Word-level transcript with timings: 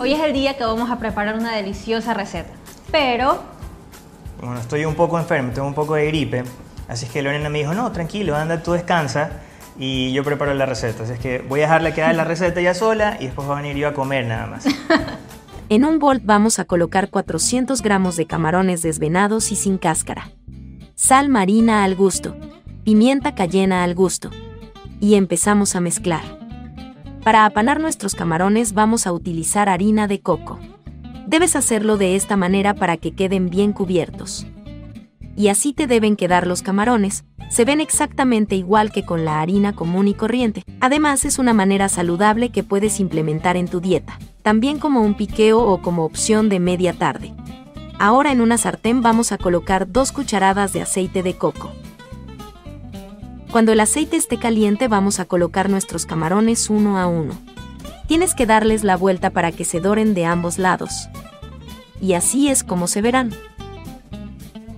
Hoy 0.00 0.12
es 0.12 0.20
el 0.20 0.32
día 0.32 0.56
que 0.56 0.64
vamos 0.64 0.90
a 0.90 0.98
preparar 0.98 1.34
una 1.36 1.56
deliciosa 1.56 2.14
receta, 2.14 2.50
pero... 2.92 3.42
Bueno, 4.40 4.60
estoy 4.60 4.84
un 4.84 4.94
poco 4.94 5.18
enfermo, 5.18 5.50
tengo 5.52 5.66
un 5.66 5.74
poco 5.74 5.94
de 5.94 6.06
gripe, 6.06 6.44
así 6.86 7.06
es 7.06 7.10
que 7.10 7.20
Lorena 7.20 7.48
me 7.48 7.58
dijo, 7.58 7.74
no, 7.74 7.90
tranquilo, 7.90 8.36
anda, 8.36 8.62
tú 8.62 8.72
descansa 8.72 9.30
y 9.76 10.12
yo 10.12 10.22
preparo 10.22 10.54
la 10.54 10.66
receta. 10.66 11.02
Así 11.02 11.14
es 11.14 11.18
que 11.18 11.40
voy 11.40 11.60
a 11.60 11.62
dejarle 11.64 11.94
quedar 11.94 12.14
la 12.14 12.22
receta 12.22 12.60
ya 12.60 12.74
sola 12.74 13.16
y 13.18 13.26
después 13.26 13.48
va 13.48 13.58
a 13.58 13.62
venir 13.62 13.76
yo 13.76 13.88
a 13.88 13.94
comer 13.94 14.26
nada 14.26 14.46
más. 14.46 14.66
En 15.70 15.84
un 15.84 15.98
bol 15.98 16.22
vamos 16.24 16.58
a 16.58 16.64
colocar 16.64 17.10
400 17.10 17.82
gramos 17.82 18.16
de 18.16 18.26
camarones 18.26 18.80
desvenados 18.80 19.52
y 19.52 19.56
sin 19.56 19.76
cáscara. 19.76 20.30
Sal 20.94 21.28
marina 21.28 21.84
al 21.84 21.94
gusto. 21.94 22.34
Pimienta 22.84 23.34
cayena 23.34 23.84
al 23.84 23.94
gusto. 23.94 24.30
Y 24.98 25.16
empezamos 25.16 25.76
a 25.76 25.80
mezclar. 25.80 26.37
Para 27.28 27.44
apanar 27.44 27.78
nuestros 27.78 28.14
camarones 28.14 28.72
vamos 28.72 29.06
a 29.06 29.12
utilizar 29.12 29.68
harina 29.68 30.08
de 30.08 30.18
coco. 30.22 30.58
Debes 31.26 31.56
hacerlo 31.56 31.98
de 31.98 32.16
esta 32.16 32.38
manera 32.38 32.72
para 32.72 32.96
que 32.96 33.10
queden 33.14 33.50
bien 33.50 33.74
cubiertos. 33.74 34.46
Y 35.36 35.48
así 35.48 35.74
te 35.74 35.86
deben 35.86 36.16
quedar 36.16 36.46
los 36.46 36.62
camarones, 36.62 37.26
se 37.50 37.66
ven 37.66 37.82
exactamente 37.82 38.54
igual 38.54 38.90
que 38.92 39.04
con 39.04 39.26
la 39.26 39.42
harina 39.42 39.74
común 39.74 40.08
y 40.08 40.14
corriente. 40.14 40.64
Además 40.80 41.26
es 41.26 41.38
una 41.38 41.52
manera 41.52 41.90
saludable 41.90 42.48
que 42.48 42.62
puedes 42.62 42.98
implementar 42.98 43.58
en 43.58 43.68
tu 43.68 43.82
dieta, 43.82 44.18
también 44.40 44.78
como 44.78 45.02
un 45.02 45.12
piqueo 45.12 45.60
o 45.60 45.82
como 45.82 46.06
opción 46.06 46.48
de 46.48 46.60
media 46.60 46.94
tarde. 46.94 47.34
Ahora 47.98 48.32
en 48.32 48.40
una 48.40 48.56
sartén 48.56 49.02
vamos 49.02 49.32
a 49.32 49.36
colocar 49.36 49.92
dos 49.92 50.12
cucharadas 50.12 50.72
de 50.72 50.80
aceite 50.80 51.22
de 51.22 51.34
coco. 51.34 51.72
Cuando 53.50 53.72
el 53.72 53.80
aceite 53.80 54.16
esté 54.16 54.38
caliente 54.38 54.88
vamos 54.88 55.20
a 55.20 55.24
colocar 55.24 55.70
nuestros 55.70 56.04
camarones 56.04 56.68
uno 56.68 56.98
a 56.98 57.06
uno. 57.06 57.32
Tienes 58.06 58.34
que 58.34 58.44
darles 58.44 58.84
la 58.84 58.96
vuelta 58.96 59.30
para 59.30 59.52
que 59.52 59.64
se 59.64 59.80
doren 59.80 60.12
de 60.12 60.26
ambos 60.26 60.58
lados. 60.58 61.08
Y 62.00 62.12
así 62.12 62.48
es 62.48 62.62
como 62.62 62.86
se 62.86 63.00
verán. 63.00 63.32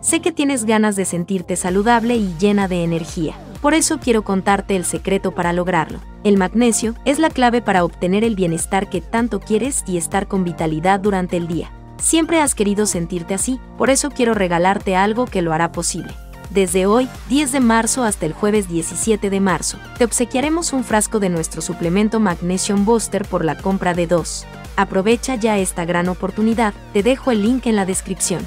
Sé 0.00 0.20
que 0.20 0.30
tienes 0.30 0.64
ganas 0.64 0.94
de 0.94 1.04
sentirte 1.04 1.56
saludable 1.56 2.16
y 2.16 2.34
llena 2.38 2.68
de 2.68 2.84
energía. 2.84 3.34
Por 3.60 3.74
eso 3.74 3.98
quiero 3.98 4.22
contarte 4.22 4.76
el 4.76 4.84
secreto 4.84 5.32
para 5.32 5.52
lograrlo. 5.52 6.00
El 6.22 6.36
magnesio 6.36 6.94
es 7.04 7.18
la 7.18 7.30
clave 7.30 7.62
para 7.62 7.84
obtener 7.84 8.22
el 8.22 8.36
bienestar 8.36 8.88
que 8.88 9.00
tanto 9.00 9.40
quieres 9.40 9.82
y 9.88 9.96
estar 9.96 10.28
con 10.28 10.44
vitalidad 10.44 11.00
durante 11.00 11.36
el 11.36 11.48
día. 11.48 11.72
Siempre 11.98 12.40
has 12.40 12.54
querido 12.54 12.86
sentirte 12.86 13.34
así, 13.34 13.60
por 13.78 13.90
eso 13.90 14.10
quiero 14.10 14.34
regalarte 14.34 14.96
algo 14.96 15.26
que 15.26 15.42
lo 15.42 15.52
hará 15.52 15.70
posible. 15.72 16.12
Desde 16.52 16.84
hoy, 16.84 17.08
10 17.30 17.50
de 17.52 17.60
marzo 17.60 18.04
hasta 18.04 18.26
el 18.26 18.34
jueves 18.34 18.68
17 18.68 19.30
de 19.30 19.40
marzo, 19.40 19.78
te 19.96 20.04
obsequiaremos 20.04 20.74
un 20.74 20.84
frasco 20.84 21.18
de 21.18 21.30
nuestro 21.30 21.62
suplemento 21.62 22.20
Magnesium 22.20 22.84
Booster 22.84 23.24
por 23.24 23.42
la 23.42 23.56
compra 23.56 23.94
de 23.94 24.06
dos. 24.06 24.44
Aprovecha 24.76 25.34
ya 25.34 25.56
esta 25.56 25.86
gran 25.86 26.10
oportunidad, 26.10 26.74
te 26.92 27.02
dejo 27.02 27.30
el 27.30 27.40
link 27.40 27.66
en 27.66 27.76
la 27.76 27.86
descripción. 27.86 28.46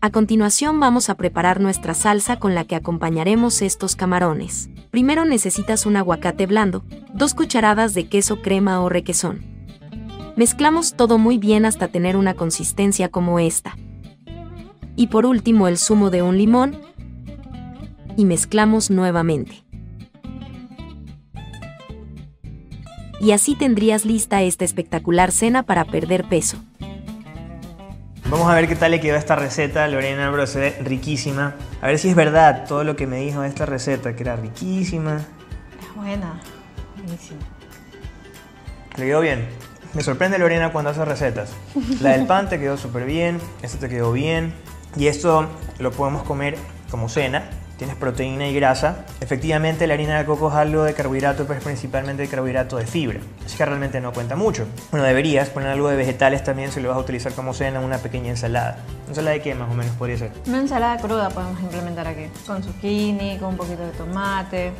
A 0.00 0.10
continuación 0.10 0.80
vamos 0.80 1.10
a 1.10 1.14
preparar 1.14 1.60
nuestra 1.60 1.94
salsa 1.94 2.40
con 2.40 2.56
la 2.56 2.64
que 2.64 2.74
acompañaremos 2.74 3.62
estos 3.62 3.94
camarones. 3.94 4.68
Primero 4.90 5.24
necesitas 5.26 5.86
un 5.86 5.96
aguacate 5.96 6.46
blando, 6.46 6.82
dos 7.14 7.34
cucharadas 7.34 7.94
de 7.94 8.08
queso 8.08 8.42
crema 8.42 8.80
o 8.80 8.88
requesón. 8.88 9.44
Mezclamos 10.34 10.94
todo 10.94 11.18
muy 11.18 11.38
bien 11.38 11.64
hasta 11.64 11.86
tener 11.86 12.16
una 12.16 12.34
consistencia 12.34 13.10
como 13.10 13.38
esta. 13.38 13.76
Y 14.96 15.08
por 15.08 15.26
último 15.26 15.68
el 15.68 15.78
zumo 15.78 16.10
de 16.10 16.22
un 16.22 16.38
limón 16.38 16.80
y 18.16 18.24
mezclamos 18.24 18.90
nuevamente. 18.90 19.62
Y 23.20 23.32
así 23.32 23.54
tendrías 23.54 24.04
lista 24.04 24.42
esta 24.42 24.64
espectacular 24.64 25.32
cena 25.32 25.62
para 25.62 25.84
perder 25.84 26.28
peso. 26.28 26.58
Vamos 28.28 28.48
a 28.50 28.54
ver 28.54 28.66
qué 28.66 28.74
tal 28.74 28.90
le 28.90 29.00
quedó 29.00 29.16
esta 29.16 29.36
receta, 29.36 29.86
Lorena, 29.86 30.30
bro, 30.30 30.46
se 30.46 30.58
ve 30.58 30.78
riquísima. 30.82 31.54
A 31.80 31.86
ver 31.86 31.98
si 31.98 32.08
es 32.08 32.16
verdad 32.16 32.64
todo 32.66 32.82
lo 32.82 32.96
que 32.96 33.06
me 33.06 33.18
dijo 33.18 33.42
de 33.42 33.48
esta 33.48 33.66
receta, 33.66 34.16
que 34.16 34.22
era 34.24 34.34
riquísima. 34.34 35.18
Es 35.80 35.94
buena, 35.94 36.40
buenísima. 36.96 37.40
Le 38.96 39.06
quedó 39.06 39.20
bien. 39.20 39.46
Me 39.94 40.02
sorprende 40.02 40.38
Lorena 40.38 40.72
cuando 40.72 40.90
hace 40.90 41.04
recetas. 41.04 41.52
La 42.00 42.10
del 42.10 42.26
pan 42.26 42.48
te 42.48 42.58
quedó 42.58 42.76
súper 42.76 43.06
bien, 43.06 43.38
esta 43.62 43.78
te 43.78 43.88
quedó 43.88 44.12
bien. 44.12 44.52
Y 44.96 45.08
esto 45.08 45.46
lo 45.78 45.92
podemos 45.92 46.22
comer 46.22 46.56
como 46.90 47.08
cena 47.08 47.48
tienes 47.76 47.96
proteína 47.96 48.48
y 48.48 48.54
grasa. 48.54 49.04
Efectivamente, 49.20 49.86
la 49.86 49.94
harina 49.94 50.18
de 50.18 50.24
coco 50.24 50.48
es 50.48 50.54
algo 50.54 50.84
de 50.84 50.94
carbohidrato, 50.94 51.46
pero 51.46 51.58
es 51.58 51.64
principalmente 51.64 52.22
de 52.22 52.28
carbohidrato 52.28 52.76
de 52.76 52.86
fibra. 52.86 53.20
Así 53.44 53.56
que 53.56 53.64
realmente 53.64 54.00
no 54.00 54.12
cuenta 54.12 54.36
mucho. 54.36 54.66
Bueno, 54.90 55.06
deberías 55.06 55.50
poner 55.50 55.70
algo 55.70 55.88
de 55.88 55.96
vegetales 55.96 56.42
también 56.42 56.72
si 56.72 56.80
lo 56.80 56.88
vas 56.88 56.98
a 56.98 57.00
utilizar 57.00 57.32
como 57.32 57.54
cena, 57.54 57.80
una 57.80 57.98
pequeña 57.98 58.30
ensalada. 58.30 58.78
¿Ensalada 59.08 59.34
de 59.34 59.42
qué 59.42 59.54
más 59.54 59.70
o 59.70 59.74
menos 59.74 59.94
podría 59.96 60.18
ser? 60.18 60.32
Una 60.46 60.58
ensalada 60.58 60.96
cruda 60.98 61.28
podemos 61.30 61.60
implementar 61.60 62.06
aquí, 62.06 62.26
con 62.46 62.62
zucchini, 62.62 63.38
con 63.38 63.50
un 63.50 63.56
poquito 63.56 63.82
de 63.82 63.92
tomate. 63.92 64.72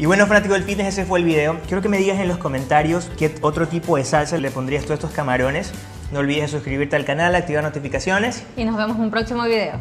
Y 0.00 0.06
bueno, 0.06 0.26
fanático 0.26 0.54
del 0.54 0.62
fitness, 0.62 0.88
ese 0.88 1.04
fue 1.04 1.18
el 1.18 1.26
video. 1.26 1.60
Quiero 1.66 1.82
que 1.82 1.90
me 1.90 1.98
digas 1.98 2.18
en 2.20 2.26
los 2.26 2.38
comentarios 2.38 3.10
qué 3.18 3.34
otro 3.42 3.68
tipo 3.68 3.98
de 3.98 4.04
salsa 4.06 4.38
le 4.38 4.50
pondrías 4.50 4.90
a 4.90 4.94
estos 4.94 5.10
camarones. 5.10 5.72
No 6.10 6.20
olvides 6.20 6.52
suscribirte 6.52 6.96
al 6.96 7.04
canal, 7.04 7.34
activar 7.34 7.62
notificaciones. 7.62 8.42
Y 8.56 8.64
nos 8.64 8.78
vemos 8.78 8.96
en 8.96 9.02
un 9.02 9.10
próximo 9.10 9.44
video. 9.44 9.78